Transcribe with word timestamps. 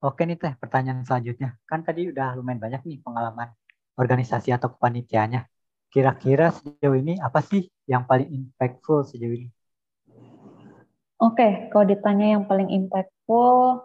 Oke 0.00 0.24
nih 0.24 0.40
teh, 0.40 0.56
pertanyaan 0.56 1.04
selanjutnya. 1.04 1.60
Kan 1.68 1.84
tadi 1.84 2.08
udah 2.08 2.32
lumayan 2.40 2.56
banyak 2.56 2.88
nih 2.88 3.04
pengalaman 3.04 3.52
organisasi 4.00 4.48
atau 4.48 4.72
kepanitiaannya. 4.72 5.44
Kira-kira 5.92 6.56
sejauh 6.56 6.96
ini 6.96 7.20
apa 7.20 7.44
sih 7.44 7.68
yang 7.84 8.08
paling 8.08 8.32
impactful 8.32 9.04
sejauh 9.04 9.36
ini? 9.36 9.52
Oke, 11.20 11.68
kalau 11.68 11.84
ditanya 11.84 12.40
yang 12.40 12.48
paling 12.48 12.72
impactful, 12.72 13.84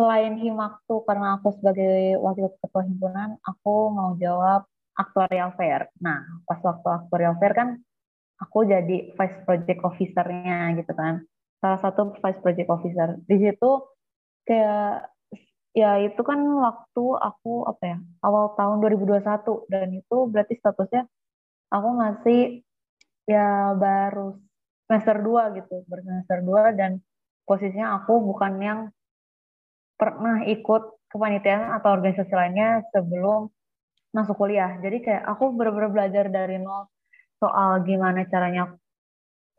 selain 0.00 0.40
Himaktu 0.40 1.04
karena 1.04 1.36
aku 1.36 1.52
sebagai 1.60 2.16
wakil 2.16 2.48
ketua 2.56 2.80
himpunan, 2.88 3.36
aku 3.44 3.92
mau 3.92 4.16
jawab 4.16 4.64
actuarial 4.96 5.52
fair. 5.60 5.92
Nah, 6.00 6.24
pas 6.48 6.56
waktu 6.64 6.88
actuarial 6.88 7.36
fair 7.36 7.52
kan 7.52 7.68
aku 8.40 8.64
jadi 8.64 9.12
vice 9.12 9.38
project 9.44 9.84
officer-nya 9.84 10.72
gitu 10.80 10.96
kan. 10.96 11.20
Salah 11.60 11.76
satu 11.84 12.16
vice 12.16 12.40
project 12.40 12.68
officer. 12.72 13.20
Di 13.28 13.36
situ 13.36 13.99
kayak 14.48 15.10
ya 15.70 16.02
itu 16.02 16.20
kan 16.26 16.40
waktu 16.42 17.04
aku 17.14 17.64
apa 17.70 17.82
ya 17.94 17.98
awal 18.26 18.58
tahun 18.58 18.82
2021 18.82 19.70
dan 19.70 19.88
itu 19.94 20.16
berarti 20.26 20.54
statusnya 20.58 21.06
aku 21.70 21.88
masih 21.94 22.66
ya 23.30 23.78
baru 23.78 24.34
semester 24.90 25.22
2 25.22 25.58
gitu 25.62 25.86
bersemester 25.86 26.42
2 26.42 26.74
dan 26.74 26.98
posisinya 27.46 28.02
aku 28.02 28.18
bukan 28.18 28.52
yang 28.58 28.80
pernah 29.94 30.42
ikut 30.48 30.98
kepanitiaan 31.10 31.76
atau 31.78 31.94
organisasi 31.94 32.32
lainnya 32.32 32.82
sebelum 32.94 33.50
masuk 34.14 34.38
kuliah. 34.38 34.78
Jadi 34.82 35.02
kayak 35.02 35.22
aku 35.26 35.54
benar-benar 35.54 35.90
belajar 35.90 36.24
dari 36.30 36.58
nol 36.58 36.90
soal 37.38 37.82
gimana 37.86 38.26
caranya 38.26 38.74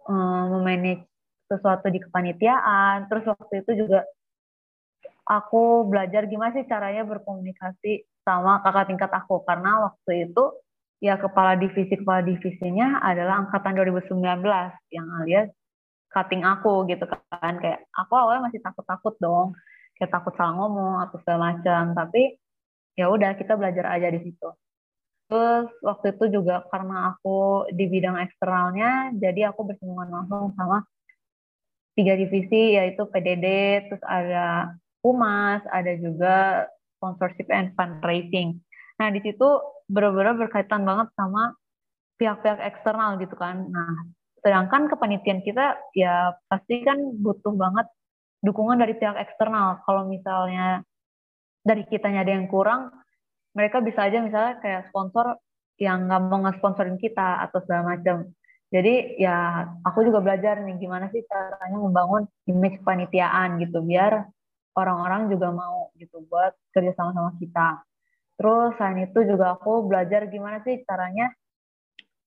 um, 0.08 0.60
memanage 0.60 1.08
sesuatu 1.48 1.88
di 1.92 2.00
kepanitiaan. 2.00 3.12
Terus 3.12 3.24
waktu 3.28 3.54
itu 3.64 3.86
juga 3.86 4.08
aku 5.26 5.88
belajar 5.88 6.26
gimana 6.26 6.56
sih 6.56 6.66
caranya 6.66 7.06
berkomunikasi 7.06 8.06
sama 8.26 8.62
kakak 8.66 8.94
tingkat 8.94 9.12
aku. 9.12 9.42
Karena 9.46 9.92
waktu 9.92 10.30
itu 10.30 10.44
ya 11.02 11.18
kepala 11.18 11.58
divisi 11.58 11.98
kepala 11.98 12.22
divisinya 12.22 13.02
adalah 13.02 13.46
angkatan 13.46 13.74
2019 13.78 14.18
yang 14.94 15.08
alias 15.22 15.50
cutting 16.14 16.44
aku 16.46 16.86
gitu 16.90 17.06
kan. 17.08 17.54
Kayak 17.62 17.88
aku 17.96 18.14
awalnya 18.18 18.52
masih 18.52 18.62
takut-takut 18.62 19.16
dong 19.22 19.58
kayak 19.98 20.12
takut 20.18 20.34
salah 20.34 20.58
ngomong 20.58 21.06
atau 21.06 21.18
segala 21.22 21.54
macam. 21.54 21.94
Tapi 21.94 22.38
ya 22.98 23.08
udah 23.10 23.38
kita 23.38 23.56
belajar 23.56 23.86
aja 23.94 24.10
di 24.12 24.20
situ. 24.26 24.50
Terus 25.32 25.72
waktu 25.80 26.12
itu 26.20 26.26
juga 26.28 26.68
karena 26.68 27.16
aku 27.16 27.64
di 27.72 27.88
bidang 27.88 28.20
eksternalnya 28.20 29.16
jadi 29.16 29.56
aku 29.56 29.64
bersinggungan 29.64 30.12
langsung 30.12 30.52
sama 30.60 30.84
tiga 31.96 32.20
divisi 32.20 32.76
yaitu 32.76 33.08
PDD 33.08 33.48
terus 33.88 34.04
ada 34.04 34.76
humas, 35.02 35.62
ada 35.70 35.94
juga 35.98 36.66
sponsorship 36.98 37.50
and 37.50 37.74
fundraising. 37.74 38.62
Nah, 39.02 39.10
di 39.10 39.20
situ 39.26 39.48
benar-benar 39.90 40.38
berkaitan 40.38 40.86
banget 40.86 41.10
sama 41.18 41.58
pihak-pihak 42.22 42.62
eksternal 42.62 43.18
gitu 43.18 43.34
kan. 43.34 43.66
Nah, 43.66 43.92
sedangkan 44.46 44.90
kepanitiaan 44.90 45.42
kita 45.42 45.78
ya 45.98 46.38
pasti 46.46 46.86
kan 46.86 46.98
butuh 47.18 47.54
banget 47.58 47.90
dukungan 48.46 48.78
dari 48.78 48.94
pihak 48.98 49.18
eksternal. 49.18 49.82
Kalau 49.86 50.06
misalnya 50.06 50.86
dari 51.66 51.86
kitanya 51.90 52.26
ada 52.26 52.34
yang 52.38 52.50
kurang, 52.50 52.94
mereka 53.58 53.82
bisa 53.82 54.06
aja 54.06 54.22
misalnya 54.22 54.62
kayak 54.62 54.90
sponsor 54.90 55.38
yang 55.82 56.06
nggak 56.06 56.22
mau 56.30 56.46
nge-sponsorin 56.46 57.02
kita 57.02 57.42
atau 57.50 57.58
segala 57.66 57.98
macam. 57.98 58.30
Jadi 58.72 59.20
ya 59.20 59.68
aku 59.84 60.08
juga 60.08 60.24
belajar 60.24 60.64
nih 60.64 60.80
gimana 60.80 61.12
sih 61.12 61.26
caranya 61.28 61.76
membangun 61.76 62.24
image 62.48 62.80
kepanitiaan 62.80 63.60
gitu 63.60 63.84
biar 63.84 64.30
orang-orang 64.76 65.28
juga 65.32 65.52
mau 65.52 65.92
gitu 66.00 66.24
buat 66.28 66.56
kerja 66.72 66.96
sama-sama 66.96 67.36
kita. 67.38 67.84
Terus 68.40 68.74
selain 68.80 69.06
itu 69.06 69.20
juga 69.28 69.54
aku 69.60 69.86
belajar 69.86 70.26
gimana 70.32 70.64
sih 70.66 70.82
caranya 70.88 71.30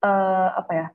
uh, 0.04 0.54
apa 0.54 0.72
ya 0.72 0.86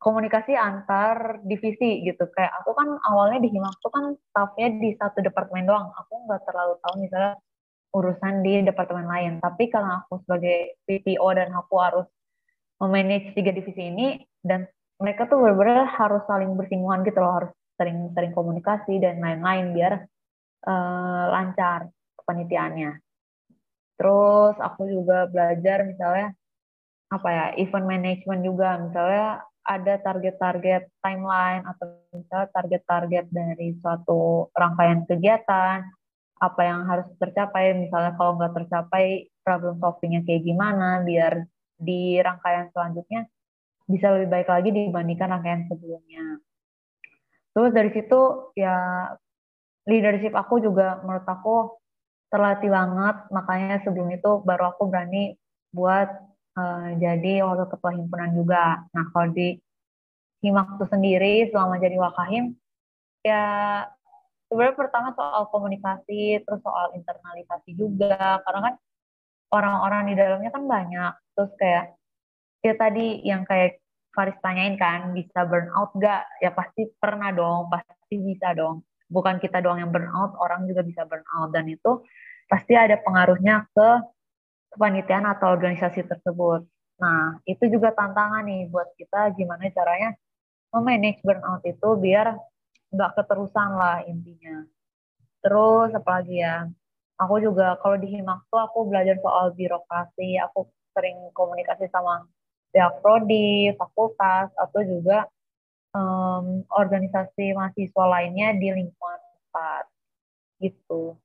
komunikasi 0.00 0.56
antar 0.56 1.44
divisi 1.44 2.00
gitu. 2.08 2.24
Kayak 2.32 2.64
aku 2.64 2.72
kan 2.72 2.88
awalnya 3.04 3.44
di 3.44 3.52
Himak 3.52 3.76
tuh 3.84 3.92
kan 3.92 4.04
staffnya 4.32 4.68
di 4.80 4.96
satu 4.96 5.20
departemen 5.20 5.68
doang. 5.68 5.92
Aku 5.92 6.24
nggak 6.24 6.42
terlalu 6.48 6.74
tahu 6.80 6.94
misalnya 7.04 7.36
urusan 7.92 8.34
di 8.40 8.64
departemen 8.64 9.06
lain. 9.06 9.32
Tapi 9.44 9.68
karena 9.68 10.00
aku 10.00 10.24
sebagai 10.24 10.80
PPO 10.88 11.28
dan 11.36 11.52
aku 11.52 11.74
harus 11.76 12.06
memanage 12.80 13.36
tiga 13.36 13.52
divisi 13.52 13.92
ini 13.92 14.24
dan 14.40 14.64
mereka 14.96 15.28
tuh 15.28 15.36
benar-benar 15.36 15.84
harus 15.84 16.24
saling 16.24 16.56
bersinggungan 16.56 17.04
gitu 17.04 17.20
loh, 17.20 17.44
harus 17.44 17.52
sering-sering 17.76 18.32
komunikasi 18.32 19.00
dan 19.00 19.20
lain-lain 19.20 19.72
biar 19.76 20.04
uh, 20.66 21.24
lancar 21.32 21.88
kepanitiaannya. 22.20 23.00
Terus 24.00 24.56
aku 24.56 24.88
juga 24.88 25.28
belajar 25.28 25.84
misalnya 25.84 26.32
apa 27.10 27.28
ya 27.28 27.46
event 27.58 27.86
management 27.90 28.40
juga 28.46 28.78
misalnya 28.78 29.42
ada 29.66 29.94
target-target 30.00 30.88
timeline 31.04 31.66
atau 31.68 32.00
misalnya 32.14 32.48
target-target 32.54 33.26
dari 33.28 33.76
suatu 33.82 34.48
rangkaian 34.56 35.04
kegiatan 35.04 35.84
apa 36.40 36.60
yang 36.64 36.88
harus 36.88 37.04
tercapai 37.20 37.76
misalnya 37.76 38.16
kalau 38.16 38.40
nggak 38.40 38.56
tercapai 38.56 39.28
problem 39.44 39.76
solvingnya 39.76 40.24
kayak 40.24 40.46
gimana 40.48 41.04
biar 41.04 41.44
di 41.76 42.16
rangkaian 42.24 42.72
selanjutnya 42.72 43.28
bisa 43.84 44.14
lebih 44.14 44.28
baik 44.32 44.48
lagi 44.48 44.70
dibandingkan 44.70 45.28
rangkaian 45.34 45.66
sebelumnya. 45.66 46.38
Terus 47.50 47.70
dari 47.74 47.90
situ 47.90 48.20
ya 48.54 48.76
leadership 49.88 50.36
aku 50.36 50.60
juga 50.60 51.00
menurut 51.04 51.26
aku 51.26 51.56
terlatih 52.32 52.70
banget. 52.72 53.16
Makanya 53.32 53.82
sebelum 53.84 54.08
itu 54.12 54.40
baru 54.44 54.74
aku 54.74 54.88
berani 54.88 55.36
buat 55.70 56.08
uh, 56.56 56.88
jadi 56.98 57.44
wakil 57.46 57.66
ketua 57.70 57.92
himpunan 57.96 58.30
juga. 58.34 58.84
Nah 58.92 59.04
kalau 59.14 59.32
di 59.32 59.56
himaktu 60.40 60.84
sendiri 60.88 61.52
selama 61.52 61.76
jadi 61.76 62.00
wakahim 62.00 62.56
ya 63.20 63.44
sebenarnya 64.48 64.76
pertama 64.80 65.12
soal 65.12 65.52
komunikasi 65.52 66.40
terus 66.42 66.60
soal 66.64 66.92
internalisasi 66.96 67.76
juga. 67.76 68.40
Karena 68.44 68.60
kan 68.72 68.74
orang-orang 69.54 70.02
di 70.10 70.14
dalamnya 70.16 70.50
kan 70.52 70.64
banyak. 70.64 71.12
Terus 71.34 71.52
kayak 71.58 71.84
ya 72.60 72.74
tadi 72.76 73.24
yang 73.24 73.42
kayak 73.48 73.80
Faris 74.10 74.36
tanyain 74.42 74.74
kan 74.74 75.14
bisa 75.14 75.46
burn 75.46 75.70
out 75.70 75.94
gak 75.96 76.26
ya 76.42 76.50
pasti 76.50 76.90
pernah 76.98 77.30
dong 77.30 77.70
pasti 77.70 78.18
bisa 78.18 78.50
dong 78.58 78.82
bukan 79.10 79.42
kita 79.42 79.58
doang 79.58 79.82
yang 79.82 79.90
burnout, 79.90 80.38
orang 80.38 80.64
juga 80.70 80.86
bisa 80.86 81.02
burnout 81.04 81.50
dan 81.50 81.66
itu 81.66 82.06
pasti 82.46 82.78
ada 82.78 82.94
pengaruhnya 83.02 83.66
ke 83.74 83.88
kepanitiaan 84.70 85.26
atau 85.26 85.50
organisasi 85.50 86.06
tersebut. 86.06 86.62
Nah, 87.02 87.42
itu 87.44 87.66
juga 87.66 87.90
tantangan 87.90 88.46
nih 88.46 88.70
buat 88.70 88.94
kita 88.94 89.34
gimana 89.34 89.66
caranya 89.74 90.14
memanage 90.70 91.20
burnout 91.26 91.66
itu 91.66 91.88
biar 91.98 92.38
nggak 92.94 93.10
keterusan 93.18 93.70
lah 93.74 94.06
intinya. 94.06 94.62
Terus 95.42 95.90
apalagi 95.90 96.42
ya, 96.42 96.70
aku 97.18 97.42
juga 97.42 97.74
kalau 97.82 97.98
di 97.98 98.08
Himak 98.14 98.46
tuh 98.46 98.60
aku 98.62 98.86
belajar 98.86 99.18
soal 99.18 99.50
birokrasi, 99.58 100.38
aku 100.38 100.70
sering 100.94 101.16
komunikasi 101.34 101.90
sama 101.90 102.26
pihak 102.70 103.02
prodi, 103.02 103.74
fakultas, 103.74 104.54
atau 104.54 104.80
juga 104.86 105.26
um, 105.94 106.62
organisasi 106.70 107.54
mahasiswa 107.54 108.04
lainnya 108.06 108.54
di 108.56 108.68
lingkungan 108.70 109.20
tempat 109.20 109.84
gitu. 110.60 111.16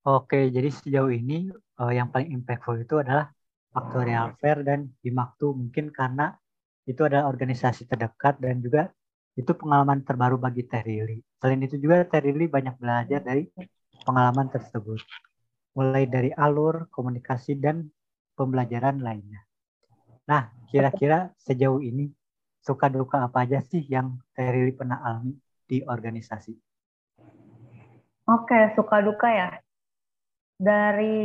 Oke, 0.00 0.48
jadi 0.48 0.68
sejauh 0.72 1.12
ini 1.12 1.52
uh, 1.76 1.92
yang 1.92 2.08
paling 2.08 2.32
impactful 2.32 2.80
itu 2.80 3.00
adalah 3.00 3.28
Faktorial 3.70 4.34
Fair 4.40 4.66
dan 4.66 4.90
Himaktu 5.04 5.54
mungkin 5.54 5.94
karena 5.94 6.34
itu 6.88 7.06
adalah 7.06 7.30
organisasi 7.30 7.86
terdekat 7.86 8.40
dan 8.42 8.58
juga 8.58 8.90
itu 9.38 9.52
pengalaman 9.54 10.02
terbaru 10.02 10.40
bagi 10.40 10.66
Terili. 10.66 11.22
Selain 11.38 11.60
itu 11.62 11.78
juga 11.78 12.02
Terili 12.08 12.50
banyak 12.50 12.80
belajar 12.80 13.22
dari 13.22 13.46
pengalaman 14.02 14.50
tersebut. 14.50 14.98
Mulai 15.78 16.10
dari 16.10 16.34
alur, 16.34 16.90
komunikasi, 16.90 17.54
dan 17.62 17.86
pembelajaran 18.34 18.98
lainnya. 18.98 19.46
Nah, 20.26 20.50
kira-kira 20.66 21.30
sejauh 21.38 21.78
ini 21.78 22.10
suka 22.60 22.92
duka 22.92 23.24
apa 23.28 23.48
aja 23.48 23.64
sih 23.64 23.84
yang 23.88 24.20
Terili 24.36 24.72
pernah 24.76 25.00
alami 25.00 25.36
di 25.64 25.80
organisasi? 25.80 26.52
Oke, 28.28 28.58
suka 28.76 29.02
duka 29.02 29.28
ya. 29.32 29.50
Dari 30.60 31.16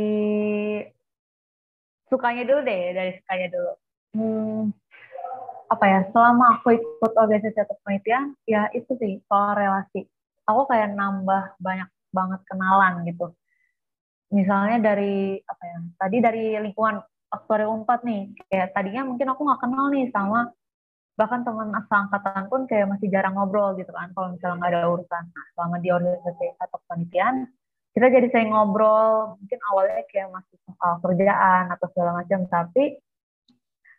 sukanya 2.08 2.42
dulu 2.48 2.60
deh, 2.64 2.82
dari 2.96 3.10
sukanya 3.20 3.48
dulu. 3.52 3.72
Hmm, 4.16 4.62
apa 5.68 5.84
ya, 5.86 6.00
selama 6.10 6.58
aku 6.58 6.78
ikut 6.78 7.12
organisasi 7.14 7.58
atau 7.62 7.76
penelitian, 7.84 8.32
ya 8.48 8.72
itu 8.72 8.96
sih 8.96 9.20
soal 9.28 9.54
relasi. 9.54 10.08
Aku 10.48 10.64
kayak 10.66 10.94
nambah 10.96 11.58
banyak 11.60 11.90
banget 12.14 12.40
kenalan 12.48 13.04
gitu. 13.04 13.34
Misalnya 14.32 14.82
dari 14.82 15.38
apa 15.46 15.62
ya, 15.62 15.78
tadi 16.00 16.16
dari 16.18 16.44
lingkungan 16.58 17.02
aktuari 17.30 17.66
4 17.68 18.00
nih, 18.02 18.22
kayak 18.50 18.68
tadinya 18.72 19.02
mungkin 19.06 19.26
aku 19.30 19.40
nggak 19.46 19.60
kenal 19.62 19.84
nih 19.92 20.06
sama 20.10 20.50
bahkan 21.16 21.40
teman 21.42 21.72
seangkatan 21.88 22.44
pun 22.52 22.68
kayak 22.68 22.92
masih 22.92 23.08
jarang 23.08 23.34
ngobrol 23.34 23.72
gitu 23.80 23.88
kan 23.90 24.12
kalau 24.12 24.36
misalnya 24.36 24.56
nggak 24.60 24.72
ada 24.72 24.88
urusan. 24.92 25.24
Nah, 25.32 25.46
selama 25.56 25.76
di 25.80 25.88
organisasi 25.88 26.46
atau 26.60 26.76
kepanitiaan 26.84 27.36
kita 27.96 28.06
jadi 28.12 28.28
sering 28.28 28.52
ngobrol 28.52 29.40
mungkin 29.40 29.58
awalnya 29.72 30.04
kayak 30.12 30.28
masih 30.28 30.56
soal 30.68 31.00
kerjaan 31.00 31.72
atau 31.72 31.86
segala 31.96 32.20
macam 32.20 32.44
tapi 32.44 33.00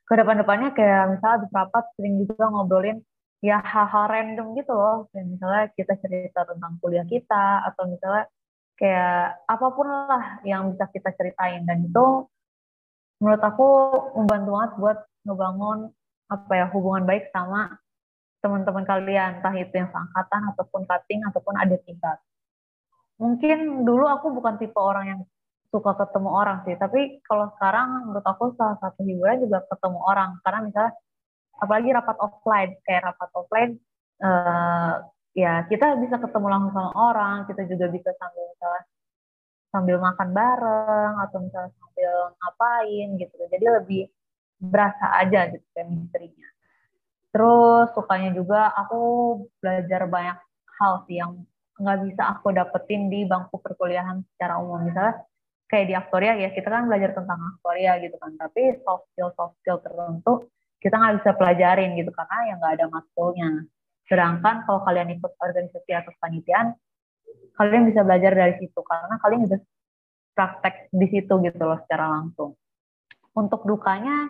ke 0.07 0.13
depan-depannya 0.13 0.69
kayak 0.77 1.17
misalnya 1.17 1.37
di 1.43 1.47
rapat 1.51 1.85
sering 1.97 2.15
juga 2.21 2.45
ngobrolin 2.47 3.01
ya 3.41 3.57
hal-hal 3.61 4.05
random 4.07 4.53
gitu 4.53 4.73
loh. 4.77 5.09
Kayak 5.11 5.25
misalnya 5.33 5.63
kita 5.73 5.93
cerita 5.99 6.41
tentang 6.45 6.77
kuliah 6.79 7.05
kita 7.09 7.65
atau 7.73 7.83
misalnya 7.89 8.25
kayak 8.77 9.41
apa 9.49 9.67
pun 9.73 9.87
lah 9.89 10.25
yang 10.45 10.71
bisa 10.73 10.85
kita 10.93 11.09
ceritain. 11.17 11.65
Dan 11.65 11.89
itu 11.89 12.29
menurut 13.17 13.41
aku 13.41 13.67
membantu 14.15 14.49
banget 14.53 14.71
buat 14.77 14.97
ngebangun 15.25 15.79
apa 16.27 16.51
ya 16.53 16.65
hubungan 16.71 17.07
baik 17.07 17.31
sama 17.31 17.79
teman-teman 18.43 18.83
kalian 18.83 19.39
entah 19.41 19.55
itu 19.55 19.73
yang 19.73 19.89
seangkatan 19.89 20.41
ataupun 20.55 20.81
cutting 20.85 21.21
ataupun 21.25 21.55
ada 21.57 21.75
tingkat 21.83 22.17
mungkin 23.17 23.87
dulu 23.87 24.05
aku 24.05 24.29
bukan 24.35 24.61
tipe 24.61 24.77
orang 24.77 25.05
yang 25.09 25.21
suka 25.67 25.91
ketemu 25.99 26.29
orang 26.31 26.63
sih 26.63 26.75
tapi 26.79 27.19
kalau 27.27 27.51
sekarang 27.57 28.07
menurut 28.07 28.23
aku 28.23 28.55
salah 28.55 28.79
satu 28.79 29.03
hiburan 29.03 29.43
juga 29.43 29.67
ketemu 29.67 29.99
orang. 29.99 30.39
Karena 30.41 30.59
misalnya 30.63 30.93
apalagi 31.59 31.89
rapat 31.91 32.17
offline 32.21 32.71
kayak 32.85 33.01
rapat 33.13 33.29
offline 33.35 33.71
uh, 34.21 34.93
ya 35.33 35.65
kita 35.69 35.97
bisa 36.01 36.21
ketemu 36.21 36.47
langsung 36.49 36.73
sama 36.73 36.91
orang 36.93 37.35
kita 37.49 37.65
juga 37.65 37.85
bisa 37.89 38.09
sambil 38.17 38.45
misalnya 38.53 38.83
sambil 39.67 39.95
makan 39.99 40.29
bareng 40.31 41.13
atau 41.27 41.37
misalnya 41.43 41.71
sambil 41.75 42.13
ngapain 42.39 43.07
gitu. 43.19 43.35
Jadi 43.51 43.65
lebih 43.65 44.03
berasa 44.57 45.21
aja 45.21 45.53
gitu 45.53 45.65
chemistry-nya. 45.73 46.49
Terus 47.31 47.93
sukanya 47.93 48.33
juga 48.33 48.73
aku 48.73 49.01
belajar 49.61 50.09
banyak 50.09 50.37
hal 50.81 50.93
sih 51.05 51.21
yang 51.21 51.45
nggak 51.77 51.97
bisa 52.09 52.23
aku 52.33 52.49
dapetin 52.53 53.13
di 53.13 53.25
bangku 53.29 53.61
perkuliahan 53.61 54.25
secara 54.33 54.57
umum. 54.57 54.81
Misalnya 54.81 55.21
kayak 55.69 55.85
di 55.85 55.93
aktoria 55.93 56.33
ya 56.41 56.49
kita 56.55 56.67
kan 56.71 56.89
belajar 56.89 57.13
tentang 57.13 57.37
aktoria 57.57 58.01
gitu 58.01 58.17
kan, 58.17 58.33
tapi 58.39 58.81
soft 58.81 59.05
skill 59.13 59.29
soft 59.37 59.55
skill 59.61 59.77
tertentu 59.83 60.49
kita 60.81 60.95
nggak 60.97 61.15
bisa 61.21 61.31
pelajarin 61.37 61.97
gitu 61.97 62.11
karena 62.13 62.37
yang 62.49 62.57
nggak 62.61 62.73
ada 62.81 62.85
matkulnya. 62.89 63.49
Sedangkan 64.07 64.63
kalau 64.63 64.81
kalian 64.87 65.19
ikut 65.19 65.31
organisasi 65.37 65.91
atau 65.91 66.13
panitian, 66.17 66.73
kalian 67.59 67.83
bisa 67.91 68.01
belajar 68.07 68.31
dari 68.33 68.55
situ 68.61 68.79
karena 68.81 69.15
kalian 69.19 69.41
bisa 69.45 69.57
praktek 70.37 70.93
di 70.93 71.07
situ 71.09 71.33
gitu 71.43 71.57
loh 71.59 71.81
secara 71.83 72.05
langsung. 72.07 72.55
Untuk 73.35 73.65
dukanya 73.65 74.29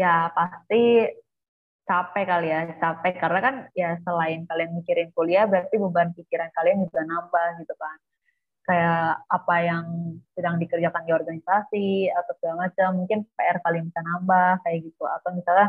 ya 0.00 0.32
pasti 0.32 1.12
capek 1.84 2.24
kali 2.24 2.48
ya 2.48 2.60
capek. 2.80 3.14
Karena 3.20 3.40
kan 3.42 3.54
ya 3.74 3.90
selain 4.06 4.48
kalian 4.48 4.72
mikirin 4.78 5.10
kuliah 5.12 5.44
berarti 5.50 5.76
beban 5.76 6.14
pikiran 6.16 6.48
kalian 6.56 6.86
juga 6.88 7.00
nambah 7.04 7.48
gitu 7.60 7.74
kan. 7.76 7.98
Kayak 8.64 9.26
apa 9.26 9.54
yang 9.66 9.84
sedang 10.38 10.56
dikerjakan 10.62 11.02
di 11.02 11.12
organisasi 11.12 11.88
atau 12.14 12.32
segala 12.38 12.70
macam 12.70 12.88
mungkin 13.02 13.18
PR 13.34 13.58
kalian 13.66 13.84
bisa 13.90 14.00
nambah 14.00 14.50
kayak 14.64 14.78
gitu. 14.86 15.04
Atau 15.04 15.30
misalnya 15.34 15.68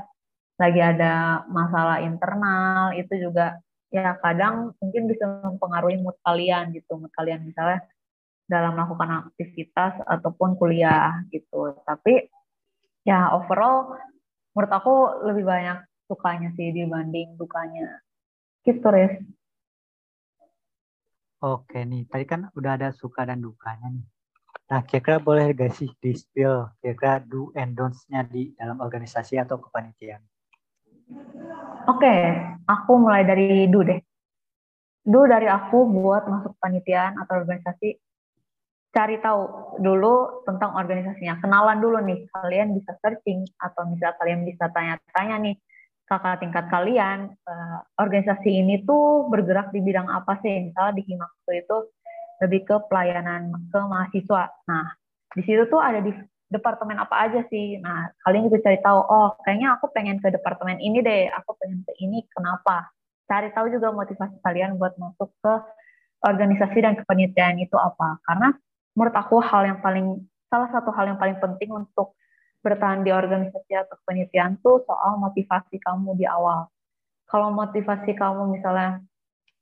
lagi 0.61 0.81
ada 0.81 1.13
masalah 1.49 1.97
internal 2.05 2.93
itu 2.93 3.17
juga 3.17 3.57
ya 3.91 4.15
kadang 4.21 4.71
mungkin 4.79 5.09
bisa 5.09 5.25
mempengaruhi 5.27 5.97
mood 5.99 6.15
kalian 6.21 6.71
gitu. 6.77 7.01
Mood 7.01 7.11
kalian 7.17 7.41
misalnya 7.49 7.81
dalam 8.45 8.77
melakukan 8.77 9.31
aktivitas 9.33 10.05
ataupun 10.05 10.53
kuliah 10.61 11.25
gitu. 11.33 11.73
Tapi 11.81 12.29
ya 13.01 13.33
overall 13.33 13.97
menurut 14.51 14.71
aku 14.71 14.93
lebih 15.27 15.43
banyak 15.47 15.77
sukanya 16.07 16.49
sih 16.55 16.75
dibanding 16.75 17.35
dukanya 17.39 18.03
gitu 18.67 18.87
Riz 18.91 19.15
Oke 21.41 21.81
nih, 21.81 22.05
tadi 22.05 22.21
kan 22.29 22.53
udah 22.53 22.77
ada 22.77 22.93
suka 22.93 23.25
dan 23.25 23.41
dukanya 23.41 23.89
nih. 23.89 24.05
Nah, 24.69 24.85
kira-kira 24.85 25.17
boleh 25.17 25.57
gak 25.57 25.73
sih 25.73 25.89
di 25.97 26.13
spill 26.13 26.69
kira-kira 26.77 27.17
do 27.17 27.49
and 27.57 27.73
don'ts-nya 27.73 28.21
di 28.29 28.53
dalam 28.53 28.77
organisasi 28.77 29.41
atau 29.41 29.57
kepanitiaan? 29.57 30.21
Oke, 31.89 32.13
aku 32.69 32.91
mulai 32.93 33.25
dari 33.25 33.65
do 33.73 33.81
deh. 33.81 33.97
Do 35.01 35.25
dari 35.25 35.49
aku 35.49 35.81
buat 35.89 36.29
masuk 36.29 36.53
panitian 36.61 37.17
atau 37.17 37.41
organisasi 37.41 37.97
cari 38.91 39.17
tahu 39.23 39.41
dulu 39.79 40.43
tentang 40.43 40.75
organisasinya. 40.75 41.39
Kenalan 41.39 41.79
dulu 41.79 41.97
nih, 42.03 42.27
kalian 42.31 42.75
bisa 42.75 42.91
searching 42.99 43.47
atau 43.57 43.87
misalnya 43.87 44.15
kalian 44.19 44.41
bisa 44.43 44.67
tanya-tanya 44.71 45.35
nih 45.39 45.55
kakak 46.11 46.43
tingkat 46.43 46.67
kalian, 46.67 47.31
uh, 47.47 47.79
organisasi 47.95 48.51
ini 48.51 48.83
tuh 48.83 49.31
bergerak 49.31 49.71
di 49.71 49.79
bidang 49.79 50.11
apa 50.11 50.35
sih? 50.43 50.67
Misalnya 50.67 50.99
di 50.99 51.03
Himaksu 51.07 51.51
itu 51.55 51.77
lebih 52.43 52.67
ke 52.67 52.75
pelayanan 52.91 53.55
ke 53.71 53.79
mahasiswa. 53.79 54.51
Nah, 54.67 54.91
di 55.31 55.41
situ 55.47 55.63
tuh 55.71 55.79
ada 55.79 56.03
di 56.03 56.11
departemen 56.51 56.99
apa 56.99 57.31
aja 57.31 57.47
sih? 57.47 57.79
Nah, 57.79 58.11
kalian 58.27 58.51
juga 58.51 58.59
cari 58.59 58.83
tahu, 58.83 58.99
oh 58.99 59.39
kayaknya 59.47 59.79
aku 59.79 59.87
pengen 59.95 60.19
ke 60.19 60.27
departemen 60.35 60.83
ini 60.83 60.99
deh, 60.99 61.31
aku 61.31 61.55
pengen 61.55 61.87
ke 61.87 61.95
ini, 62.03 62.27
kenapa? 62.27 62.91
Cari 63.31 63.55
tahu 63.55 63.71
juga 63.71 63.95
motivasi 63.95 64.35
kalian 64.43 64.75
buat 64.75 64.99
masuk 64.99 65.31
ke 65.39 65.53
organisasi 66.27 66.77
dan 66.83 66.99
kepanitiaan 66.99 67.55
itu 67.63 67.79
apa. 67.79 68.19
Karena 68.27 68.51
menurut 68.95 69.15
aku 69.15 69.39
hal 69.39 69.67
yang 69.67 69.79
paling 69.79 70.19
salah 70.51 70.67
satu 70.71 70.91
hal 70.91 71.15
yang 71.15 71.19
paling 71.19 71.39
penting 71.39 71.71
untuk 71.71 72.15
bertahan 72.61 73.01
di 73.01 73.09
organisasi 73.09 73.73
atau 73.73 73.97
penelitian 74.05 74.59
tuh 74.61 74.83
soal 74.85 75.17
motivasi 75.17 75.81
kamu 75.81 76.13
di 76.19 76.27
awal. 76.29 76.69
Kalau 77.25 77.49
motivasi 77.49 78.13
kamu 78.13 78.53
misalnya 78.53 79.01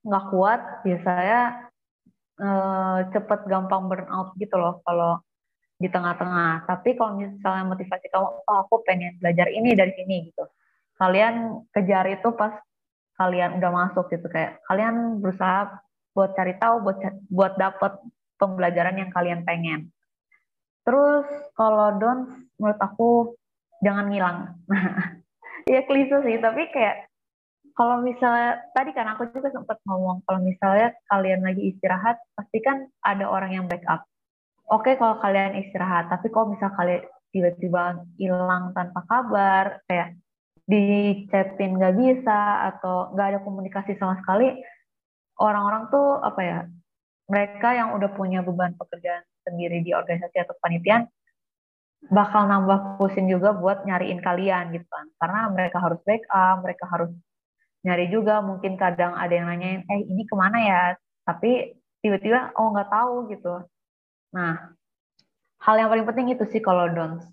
nggak 0.04 0.26
kuat, 0.34 0.62
biasanya 0.84 1.70
eh, 2.42 2.98
cepet 3.14 3.40
gampang 3.48 3.88
burnout 3.88 4.36
gitu 4.36 4.56
loh 4.58 4.81
kalau 4.84 5.22
di 5.80 5.88
tengah-tengah. 5.88 6.68
Tapi 6.68 6.98
kalau 7.00 7.16
misalnya 7.16 7.64
motivasi 7.72 8.06
kamu, 8.12 8.28
oh 8.44 8.58
aku 8.68 8.84
pengen 8.84 9.16
belajar 9.22 9.48
ini 9.48 9.72
dari 9.78 9.96
sini 9.96 10.28
gitu. 10.28 10.44
Kalian 11.00 11.64
kejar 11.72 12.10
itu 12.12 12.36
pas 12.36 12.60
kalian 13.16 13.60
udah 13.60 13.72
masuk 13.72 14.08
gitu 14.12 14.31
kayak 14.31 14.64
kalian 14.68 15.20
berusaha 15.20 15.76
buat 16.16 16.31
cari 16.40 16.56
tahu 16.56 16.76
buat 16.88 16.98
buat 17.28 17.54
dapet 17.60 18.00
pembelajaran 18.39 18.95
yang 18.97 19.12
kalian 19.12 19.44
pengen. 19.44 19.91
Terus 20.88 21.27
kalau 21.53 22.00
don't 22.00 22.50
menurut 22.57 22.80
aku 22.80 23.36
jangan 23.83 24.09
ngilang. 24.09 24.38
ya 25.71 25.83
klise 25.86 26.24
sih, 26.25 26.39
tapi 26.41 26.71
kayak 26.71 27.12
kalau 27.75 28.03
misalnya 28.03 28.59
tadi 28.75 28.91
kan 28.91 29.07
aku 29.15 29.31
juga 29.31 29.56
sempat 29.56 29.80
ngomong 29.88 30.19
kalau 30.27 30.44
misalnya 30.44 30.91
kalian 31.07 31.47
lagi 31.47 31.71
istirahat 31.71 32.19
pasti 32.36 32.59
kan 32.59 32.88
ada 33.03 33.24
orang 33.27 33.56
yang 33.56 33.65
backup. 33.71 34.03
Oke 34.68 34.99
kalau 34.99 35.18
kalian 35.23 35.56
istirahat, 35.64 36.11
tapi 36.11 36.28
kalau 36.30 36.52
misalnya 36.52 36.75
kalian 36.75 37.04
tiba-tiba 37.30 37.83
hilang 38.18 38.73
tanpa 38.73 39.02
kabar, 39.06 39.81
kayak 39.87 40.18
di 40.69 41.25
chatin 41.33 41.78
nggak 41.78 41.95
bisa 41.97 42.69
atau 42.73 43.14
nggak 43.16 43.28
ada 43.33 43.40
komunikasi 43.42 43.97
sama 43.97 44.19
sekali, 44.21 44.59
orang-orang 45.42 45.90
tuh 45.90 46.21
apa 46.21 46.42
ya 46.44 46.59
mereka 47.30 47.78
yang 47.78 47.94
udah 47.94 48.09
punya 48.18 48.42
beban 48.42 48.74
pekerjaan 48.74 49.21
sendiri 49.45 49.86
di 49.86 49.94
organisasi 49.94 50.36
atau 50.42 50.57
panitian 50.57 51.06
bakal 52.09 52.50
nambah 52.50 52.98
pusing 52.98 53.30
juga 53.30 53.54
buat 53.54 53.86
nyariin 53.86 54.19
kalian 54.19 54.74
gitu 54.74 54.88
kan. 54.90 55.06
Karena 55.21 55.40
mereka 55.54 55.78
harus 55.78 56.02
backup 56.02 56.66
mereka 56.66 56.90
harus 56.90 57.14
nyari 57.86 58.09
juga. 58.09 58.42
Mungkin 58.42 58.76
kadang 58.81 59.14
ada 59.14 59.30
yang 59.30 59.45
nanyain 59.45 59.86
eh 59.86 60.02
ini 60.09 60.26
ke 60.26 60.33
mana 60.33 60.57
ya? 60.57 60.81
Tapi 61.24 61.78
tiba-tiba 62.02 62.50
oh 62.57 62.74
nggak 62.74 62.90
tahu 62.90 63.14
gitu. 63.30 63.54
Nah 64.33 64.74
hal 65.62 65.76
yang 65.78 65.94
paling 65.94 66.07
penting 66.09 66.33
itu 66.33 66.44
sih 66.50 66.59
kalau 66.66 66.90
dons. 66.90 67.24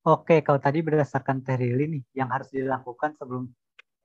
Oke, 0.00 0.40
kalau 0.40 0.56
tadi 0.56 0.80
berdasarkan 0.80 1.44
Teh 1.44 1.60
nih, 1.60 2.00
yang 2.16 2.32
harus 2.32 2.48
dilakukan 2.48 3.20
sebelum 3.20 3.52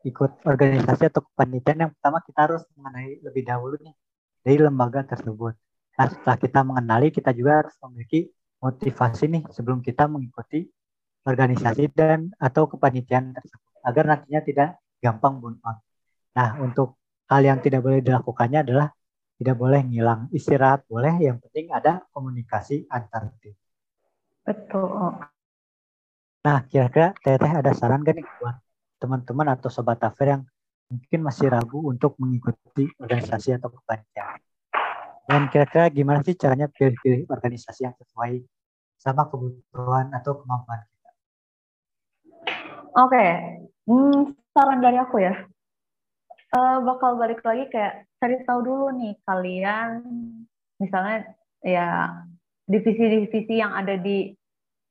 ikut 0.03 0.43
organisasi 0.43 1.07
atau 1.07 1.23
kepanitiaan, 1.23 1.87
yang 1.87 1.91
pertama 1.95 2.19
kita 2.19 2.39
harus 2.51 2.67
mengenai 2.75 3.23
lebih 3.23 3.47
dahulu 3.47 3.79
nih 3.79 3.95
dari 4.45 4.61
lembaga 4.61 5.01
tersebut. 5.01 5.57
Nah, 5.97 6.05
setelah 6.05 6.37
kita 6.37 6.59
mengenali, 6.61 7.09
kita 7.09 7.33
juga 7.33 7.65
harus 7.65 7.73
memiliki 7.81 8.29
motivasi 8.61 9.25
nih 9.25 9.43
sebelum 9.49 9.81
kita 9.81 10.05
mengikuti 10.05 10.69
organisasi 11.25 11.89
dan 11.89 12.29
atau 12.37 12.69
kepanitiaan 12.69 13.33
tersebut 13.33 13.81
agar 13.81 14.03
nantinya 14.05 14.41
tidak 14.45 14.69
gampang 15.01 15.41
burnout. 15.41 15.81
Nah, 16.37 16.49
untuk 16.61 17.01
hal 17.25 17.41
yang 17.41 17.59
tidak 17.65 17.81
boleh 17.81 18.05
dilakukannya 18.05 18.61
adalah 18.61 18.93
tidak 19.35 19.55
boleh 19.57 19.81
ngilang 19.81 20.29
istirahat 20.29 20.85
boleh, 20.85 21.17
yang 21.19 21.41
penting 21.41 21.73
ada 21.73 22.05
komunikasi 22.13 22.85
antar 22.87 23.33
tim. 23.41 23.57
Betul. 24.45 25.25
Nah, 26.45 26.61
kira-kira 26.69 27.17
Teteh 27.17 27.51
ada 27.57 27.73
saran 27.73 28.05
gak 28.05 28.21
nih 28.21 28.27
buat 28.37 28.61
teman-teman 29.01 29.57
atau 29.57 29.73
sobat 29.73 29.97
affair 30.05 30.37
yang 30.37 30.43
mungkin 30.89 31.19
masih 31.25 31.49
ragu 31.49 31.81
untuk 31.89 32.15
mengikuti 32.21 32.89
organisasi 33.01 33.57
atau 33.57 33.73
kepanitiaan. 33.73 34.39
Dan 35.25 35.49
kira-kira 35.49 35.89
gimana 35.89 36.21
sih 36.21 36.37
caranya 36.37 36.69
pilih-pilih 36.69 37.25
organisasi 37.25 37.89
yang 37.89 37.95
sesuai 37.97 38.45
sama 39.01 39.25
kebutuhan 39.25 40.13
atau 40.13 40.37
kemampuan 40.41 40.85
kita? 40.85 41.11
Oke, 42.93 43.09
okay. 43.09 43.29
Hmm, 43.85 44.33
saran 44.53 44.81
dari 44.81 44.97
aku 44.97 45.21
ya, 45.21 45.45
uh, 46.57 46.77
bakal 46.81 47.17
balik 47.17 47.41
lagi 47.45 47.69
kayak 47.69 48.05
cari 48.17 48.41
tahu 48.45 48.65
dulu 48.65 48.85
nih 48.97 49.13
kalian, 49.25 49.89
misalnya 50.81 51.25
ya 51.61 52.21
divisi-divisi 52.65 53.61
yang 53.61 53.73
ada 53.73 53.97
di 53.97 54.33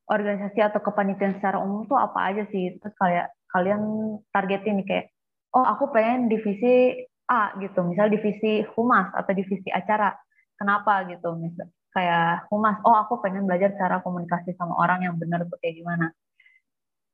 organisasi 0.07 0.61
atau 0.61 0.79
kepanitiaan 0.85 1.39
secara 1.41 1.59
umum 1.59 1.89
tuh 1.89 1.99
apa 1.99 2.35
aja 2.35 2.45
sih? 2.51 2.77
Terus 2.79 2.95
kayak 2.99 3.35
kalian 3.51 3.83
targetin 4.31 4.83
nih 4.83 4.87
kayak, 4.87 5.07
oh 5.55 5.65
aku 5.65 5.95
pengen 5.95 6.27
divisi 6.27 6.99
A 7.25 7.57
gitu, 7.57 7.81
misal 7.89 8.13
divisi 8.13 8.61
humas 8.77 9.09
atau 9.17 9.33
divisi 9.33 9.73
acara. 9.73 10.13
Kenapa 10.61 11.09
gitu? 11.09 11.33
Misal 11.41 11.73
kayak 11.95 12.51
humas, 12.53 12.77
oh 12.85 12.93
aku 12.93 13.23
pengen 13.25 13.49
belajar 13.49 13.73
cara 13.79 14.03
komunikasi 14.05 14.53
sama 14.59 14.77
orang 14.77 15.07
yang 15.09 15.15
benar 15.17 15.47
tuh 15.49 15.57
kayak 15.63 15.81
gimana. 15.81 16.13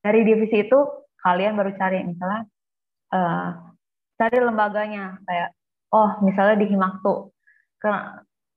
Dari 0.01 0.25
divisi 0.25 0.67
itu 0.67 0.79
kalian 1.21 1.53
baru 1.55 1.77
cari 1.77 2.01
misalnya 2.03 2.49
uh, 3.13 3.49
cari 4.17 4.39
lembaganya 4.41 5.21
kayak 5.29 5.53
oh 5.93 6.19
misalnya 6.25 6.57
di 6.59 6.67
Himaktu. 6.73 7.15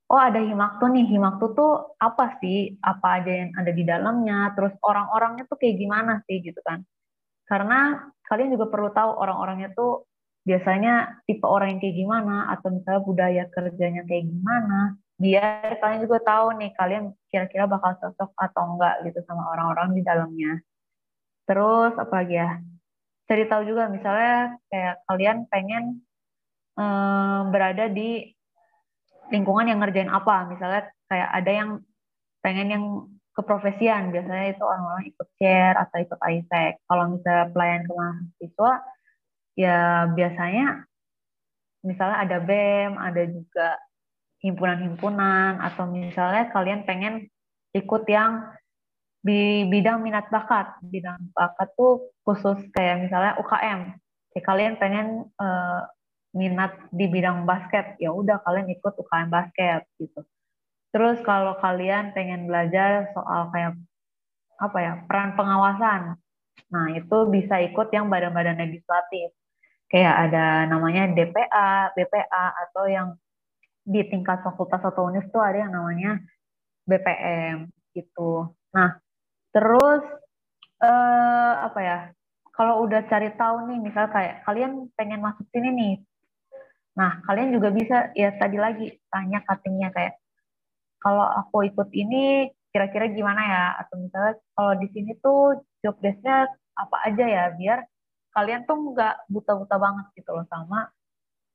Oh 0.04 0.20
ada 0.20 0.36
Himaktu 0.36 0.84
nih, 0.90 1.06
Himaktu 1.16 1.56
tuh 1.56 1.96
apa 1.96 2.36
sih? 2.40 2.76
Apa 2.80 3.20
aja 3.20 3.32
yang 3.44 3.50
ada 3.56 3.72
di 3.72 3.84
dalamnya? 3.88 4.52
Terus 4.52 4.76
orang-orangnya 4.84 5.48
tuh 5.48 5.56
kayak 5.56 5.76
gimana 5.80 6.20
sih 6.28 6.44
gitu 6.44 6.60
kan? 6.60 6.84
Karena 7.48 8.10
kalian 8.34 8.58
juga 8.58 8.66
perlu 8.66 8.90
tahu 8.90 9.14
orang-orangnya 9.14 9.70
tuh 9.78 10.10
biasanya 10.42 11.22
tipe 11.22 11.46
orang 11.46 11.78
yang 11.78 11.80
kayak 11.80 11.96
gimana 12.02 12.50
atau 12.50 12.74
misalnya 12.74 13.02
budaya 13.06 13.44
kerjanya 13.54 14.02
kayak 14.02 14.26
gimana 14.26 14.98
biar 15.14 15.78
kalian 15.78 16.00
juga 16.02 16.18
tahu 16.26 16.58
nih 16.58 16.74
kalian 16.74 17.14
kira-kira 17.30 17.70
bakal 17.70 17.94
cocok 18.02 18.34
atau 18.34 18.62
enggak 18.74 18.94
gitu 19.06 19.22
sama 19.30 19.46
orang-orang 19.54 19.94
di 19.94 20.02
dalamnya. 20.02 20.58
Terus 21.46 21.94
apa 21.94 22.12
lagi 22.18 22.34
ya? 22.34 22.58
Cari 23.30 23.44
tahu 23.46 23.62
juga 23.62 23.86
misalnya 23.88 24.58
kayak 24.68 24.94
kalian 25.06 25.38
pengen 25.46 25.84
eh, 26.74 27.40
berada 27.48 27.86
di 27.86 28.34
lingkungan 29.30 29.70
yang 29.70 29.78
ngerjain 29.78 30.10
apa. 30.10 30.50
Misalnya 30.50 30.90
kayak 31.06 31.30
ada 31.30 31.50
yang 31.54 31.70
pengen 32.42 32.68
yang 32.74 32.84
keprofesian 33.34 34.14
biasanya 34.14 34.54
itu 34.54 34.62
orang-orang 34.62 35.10
ikut 35.10 35.28
share 35.36 35.74
atau 35.74 35.96
ikut 36.00 36.20
ISEC 36.22 36.72
kalau 36.86 37.18
misalnya 37.18 37.50
pelayan 37.50 37.82
ke 37.82 37.92
mahasiswa 37.92 38.72
ya 39.58 39.78
biasanya 40.14 40.86
misalnya 41.84 42.16
ada 42.24 42.38
BEM, 42.40 42.96
ada 42.96 43.22
juga 43.28 43.68
himpunan-himpunan, 44.40 45.60
atau 45.60 45.84
misalnya 45.92 46.48
kalian 46.50 46.88
pengen 46.88 47.28
ikut 47.76 48.02
yang 48.08 48.48
di 49.20 49.68
bidang 49.68 50.00
minat 50.00 50.32
bakat. 50.32 50.80
Bidang 50.80 51.32
bakat 51.36 51.68
tuh 51.76 52.12
khusus 52.24 52.58
kayak 52.72 53.04
misalnya 53.04 53.36
UKM. 53.40 53.80
Ya, 54.34 54.40
kalian 54.42 54.74
pengen 54.80 55.30
uh, 55.38 55.86
minat 56.34 56.74
di 56.90 57.06
bidang 57.06 57.46
basket, 57.46 57.94
ya 58.02 58.10
udah 58.10 58.42
kalian 58.42 58.66
ikut 58.72 58.98
UKM 58.98 59.30
basket 59.30 59.86
gitu. 60.00 60.24
Terus 60.94 61.18
kalau 61.26 61.58
kalian 61.58 62.14
pengen 62.14 62.46
belajar 62.46 63.10
soal 63.10 63.50
kayak 63.50 63.74
apa 64.62 64.78
ya 64.78 64.92
peran 65.10 65.34
pengawasan, 65.34 66.14
nah 66.70 66.86
itu 66.94 67.26
bisa 67.26 67.58
ikut 67.58 67.90
yang 67.90 68.06
badan-badan 68.06 68.54
legislatif 68.62 69.34
kayak 69.90 70.30
ada 70.30 70.70
namanya 70.70 71.10
DPA, 71.10 71.94
BPA 71.94 72.46
atau 72.66 72.84
yang 72.86 73.08
di 73.84 74.00
tingkat 74.08 74.40
fakultas 74.40 74.80
atau 74.80 75.06
univ 75.06 75.28
tuh 75.28 75.38
ada 75.38 75.66
yang 75.66 75.72
namanya 75.74 76.18
BPM 76.88 77.68
gitu. 77.92 78.50
Nah, 78.72 78.98
terus 79.54 80.02
eh, 80.82 81.52
apa 81.62 81.80
ya? 81.82 81.98
Kalau 82.54 82.86
udah 82.86 83.02
cari 83.10 83.34
tahu 83.34 83.66
nih, 83.66 83.78
misal 83.82 84.06
kayak 84.14 84.46
kalian 84.46 84.86
pengen 84.94 85.18
masuk 85.18 85.42
sini 85.50 85.74
nih. 85.74 85.94
Nah, 86.94 87.18
kalian 87.26 87.50
juga 87.50 87.74
bisa 87.74 88.14
ya 88.14 88.30
tadi 88.38 88.58
lagi 88.62 88.94
tanya 89.10 89.42
cuttingnya 89.42 89.90
kayak 89.90 90.14
kalau 91.04 91.28
aku 91.44 91.68
ikut 91.68 91.92
ini 91.92 92.48
kira-kira 92.72 93.12
gimana 93.12 93.42
ya? 93.44 93.64
Atau 93.84 94.00
misalnya 94.00 94.40
kalau 94.56 94.72
di 94.80 94.88
sini 94.96 95.12
tuh 95.20 95.60
job 95.84 96.00
desknya 96.00 96.48
apa 96.74 96.96
aja 97.06 97.24
ya 97.28 97.44
biar 97.54 97.84
kalian 98.34 98.66
tuh 98.66 98.96
nggak 98.96 99.30
buta-buta 99.30 99.76
banget 99.78 100.06
gitu 100.18 100.34
loh 100.34 100.42
sama 100.50 100.90